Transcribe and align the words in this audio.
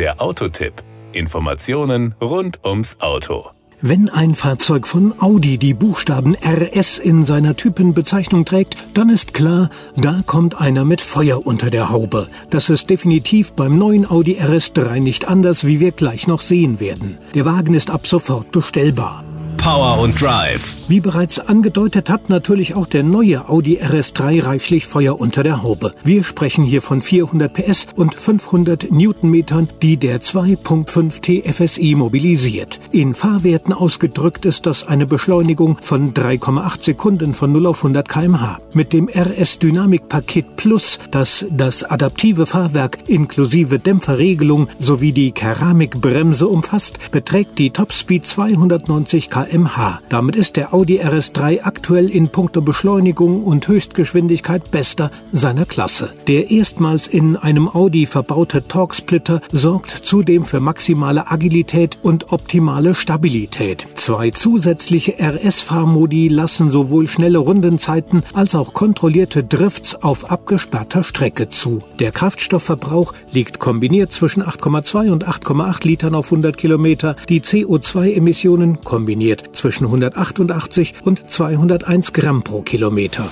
Der 0.00 0.18
Autotipp. 0.22 0.72
Informationen 1.12 2.14
rund 2.22 2.64
ums 2.64 2.96
Auto. 3.00 3.50
Wenn 3.82 4.08
ein 4.08 4.34
Fahrzeug 4.34 4.86
von 4.86 5.12
Audi 5.20 5.58
die 5.58 5.74
Buchstaben 5.74 6.34
RS 6.42 6.96
in 6.96 7.22
seiner 7.26 7.54
Typenbezeichnung 7.54 8.46
trägt, 8.46 8.76
dann 8.94 9.10
ist 9.10 9.34
klar, 9.34 9.68
da 9.98 10.22
kommt 10.24 10.58
einer 10.58 10.86
mit 10.86 11.02
Feuer 11.02 11.46
unter 11.46 11.68
der 11.68 11.90
Haube. 11.90 12.28
Das 12.48 12.70
ist 12.70 12.88
definitiv 12.88 13.52
beim 13.52 13.76
neuen 13.76 14.10
Audi 14.10 14.38
RS3 14.40 15.00
nicht 15.00 15.28
anders, 15.28 15.66
wie 15.66 15.80
wir 15.80 15.92
gleich 15.92 16.26
noch 16.26 16.40
sehen 16.40 16.80
werden. 16.80 17.18
Der 17.34 17.44
Wagen 17.44 17.74
ist 17.74 17.90
ab 17.90 18.06
sofort 18.06 18.52
bestellbar. 18.52 19.22
Power 19.62 20.00
und 20.00 20.18
Drive. 20.18 20.88
Wie 20.88 21.00
bereits 21.00 21.38
angedeutet 21.38 22.08
hat 22.08 22.30
natürlich 22.30 22.74
auch 22.74 22.86
der 22.86 23.02
neue 23.02 23.48
Audi 23.50 23.78
RS3 23.78 24.44
reichlich 24.44 24.86
Feuer 24.86 25.20
unter 25.20 25.42
der 25.42 25.62
Haube. 25.62 25.92
Wir 26.02 26.24
sprechen 26.24 26.64
hier 26.64 26.80
von 26.80 27.02
400 27.02 27.52
PS 27.52 27.86
und 27.94 28.14
500 28.14 28.90
Newtonmetern, 28.90 29.68
die 29.82 29.98
der 29.98 30.22
2.5 30.22 31.20
TFSI 31.20 31.94
mobilisiert. 31.94 32.80
In 32.90 33.14
Fahrwerten 33.14 33.74
ausgedrückt 33.74 34.46
ist 34.46 34.64
das 34.64 34.88
eine 34.88 35.06
Beschleunigung 35.06 35.76
von 35.82 36.14
3,8 36.14 36.82
Sekunden 36.82 37.34
von 37.34 37.52
0 37.52 37.66
auf 37.66 37.84
100 37.84 38.08
kmh. 38.08 38.58
Mit 38.72 38.94
dem 38.94 39.08
RS 39.08 39.58
Dynamic 39.58 40.08
Paket 40.08 40.56
Plus, 40.56 40.98
das 41.10 41.44
das 41.50 41.84
adaptive 41.84 42.46
Fahrwerk 42.46 43.08
inklusive 43.08 43.78
Dämpferregelung 43.78 44.68
sowie 44.78 45.12
die 45.12 45.32
Keramikbremse 45.32 46.48
umfasst, 46.48 47.10
beträgt 47.10 47.58
die 47.58 47.70
Topspeed 47.70 48.26
290 48.26 49.28
km 49.28 49.49
kmh. 49.50 50.00
Damit 50.08 50.36
ist 50.36 50.56
der 50.56 50.72
Audi 50.72 51.00
RS3 51.00 51.62
aktuell 51.62 52.08
in 52.08 52.28
puncto 52.28 52.60
Beschleunigung 52.60 53.42
und 53.42 53.66
Höchstgeschwindigkeit 53.66 54.70
bester 54.70 55.10
seiner 55.32 55.64
Klasse. 55.64 56.10
Der 56.26 56.50
erstmals 56.50 57.06
in 57.06 57.36
einem 57.36 57.68
Audi 57.68 58.06
verbaute 58.06 58.66
Torque-Splitter 58.66 59.40
sorgt 59.52 59.90
zudem 59.90 60.44
für 60.44 60.60
maximale 60.60 61.30
Agilität 61.30 61.98
und 62.02 62.32
optimale 62.32 62.94
Stabilität. 62.94 63.86
Zwei 63.94 64.30
zusätzliche 64.30 65.16
RS-Fahrmodi 65.18 66.28
lassen 66.28 66.70
sowohl 66.70 67.08
schnelle 67.08 67.38
Rundenzeiten 67.38 68.22
als 68.32 68.54
auch 68.54 68.74
kontrollierte 68.74 69.44
Drifts 69.44 69.96
auf 69.96 70.30
abgesperrter 70.30 71.02
Strecke 71.02 71.48
zu. 71.48 71.82
Der 71.98 72.12
Kraftstoffverbrauch 72.12 73.14
liegt 73.32 73.58
kombiniert 73.58 74.12
zwischen 74.12 74.42
8,2 74.42 75.10
und 75.10 75.28
8,8 75.28 75.86
Litern 75.86 76.14
auf 76.14 76.26
100 76.26 76.56
Kilometer. 76.56 77.16
Die 77.28 77.40
CO2-Emissionen 77.40 78.80
kombiniert 78.82 79.39
zwischen 79.52 79.86
188 79.86 80.94
und 81.04 81.30
201 81.30 82.12
Gramm 82.12 82.42
pro 82.42 82.62
Kilometer. 82.62 83.28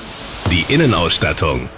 Die 0.51 0.73
Innenausstattung. 0.73 1.69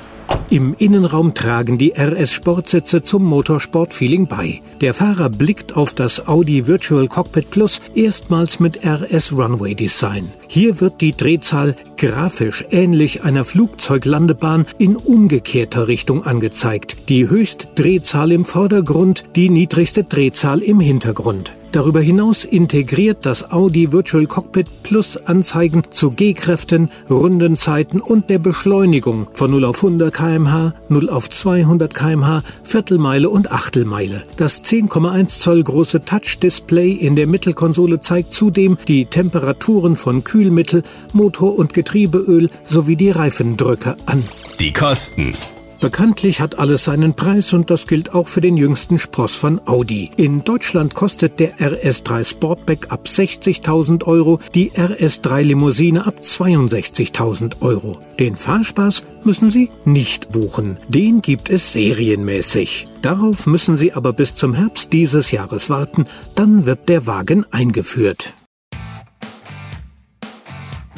Im 0.48 0.74
Innenraum 0.74 1.34
tragen 1.34 1.78
die 1.78 1.92
RS-Sportsitze 1.96 3.04
zum 3.04 3.24
Motorsport-Feeling 3.24 4.26
bei. 4.26 4.60
Der 4.80 4.94
Fahrer 4.94 5.28
blickt 5.28 5.76
auf 5.76 5.94
das 5.94 6.26
Audi 6.26 6.66
Virtual 6.66 7.06
Cockpit 7.06 7.50
Plus 7.50 7.80
erstmals 7.94 8.58
mit 8.58 8.84
RS 8.84 9.32
Runway 9.32 9.74
Design. 9.76 10.32
Hier 10.48 10.80
wird 10.80 11.00
die 11.00 11.12
Drehzahl 11.12 11.76
grafisch 12.00 12.64
ähnlich 12.70 13.24
einer 13.24 13.44
Flugzeuglandebahn 13.44 14.64
in 14.78 14.96
umgekehrter 14.96 15.86
Richtung 15.86 16.24
angezeigt. 16.24 16.96
Die 17.10 17.28
Höchstdrehzahl 17.28 18.32
im 18.32 18.46
Vordergrund, 18.46 19.24
die 19.36 19.50
niedrigste 19.50 20.04
Drehzahl 20.04 20.60
im 20.60 20.80
Hintergrund. 20.80 21.52
Darüber 21.72 22.00
hinaus 22.00 22.44
integriert 22.44 23.18
das 23.22 23.52
Audi 23.52 23.92
Virtual 23.92 24.26
Cockpit 24.26 24.82
Plus 24.82 25.16
Anzeigen 25.16 25.84
zu 25.90 26.10
G-Kräften, 26.10 26.90
Rundenzeiten 27.08 28.00
und 28.00 28.28
der 28.28 28.40
Beschleunigung 28.40 29.28
von 29.32 29.52
0 29.52 29.64
auf 29.64 29.76
100 29.76 30.12
kmh, 30.12 30.74
0 30.88 31.08
auf 31.08 31.30
200 31.30 31.94
kmh, 31.94 32.42
Viertelmeile 32.64 33.30
und 33.30 33.52
Achtelmeile. 33.52 34.24
Das 34.36 34.64
10,1 34.64 35.38
Zoll 35.38 35.62
große 35.62 36.02
Touch-Display 36.02 36.90
in 36.90 37.14
der 37.14 37.28
Mittelkonsole 37.28 38.00
zeigt 38.00 38.34
zudem 38.34 38.76
die 38.88 39.06
Temperaturen 39.06 39.94
von 39.94 40.24
Kühlmittel, 40.24 40.82
Motor- 41.12 41.56
und 41.56 41.72
Getriebeöl 41.90 42.50
sowie 42.68 42.94
die 42.94 43.10
Reifendrücke 43.10 43.96
an. 44.06 44.22
Die 44.60 44.72
Kosten. 44.72 45.32
Bekanntlich 45.80 46.40
hat 46.40 46.58
alles 46.58 46.84
seinen 46.84 47.14
Preis 47.14 47.52
und 47.52 47.68
das 47.68 47.88
gilt 47.88 48.14
auch 48.14 48.28
für 48.28 48.40
den 48.40 48.56
jüngsten 48.56 48.96
Spross 48.96 49.34
von 49.34 49.60
Audi. 49.66 50.10
In 50.16 50.44
Deutschland 50.44 50.94
kostet 50.94 51.40
der 51.40 51.56
RS3 51.56 52.24
Sportback 52.24 52.92
ab 52.92 53.06
60.000 53.06 54.04
Euro, 54.04 54.38
die 54.54 54.70
RS3 54.70 55.42
Limousine 55.42 56.06
ab 56.06 56.14
62.000 56.22 57.60
Euro. 57.60 57.98
Den 58.20 58.36
Fahrspaß 58.36 59.02
müssen 59.24 59.50
Sie 59.50 59.70
nicht 59.84 60.30
buchen. 60.30 60.76
Den 60.88 61.22
gibt 61.22 61.50
es 61.50 61.72
serienmäßig. 61.72 62.86
Darauf 63.02 63.46
müssen 63.46 63.76
Sie 63.76 63.94
aber 63.94 64.12
bis 64.12 64.36
zum 64.36 64.54
Herbst 64.54 64.92
dieses 64.92 65.32
Jahres 65.32 65.70
warten, 65.70 66.06
dann 66.36 66.66
wird 66.66 66.88
der 66.88 67.06
Wagen 67.06 67.46
eingeführt. 67.50 68.34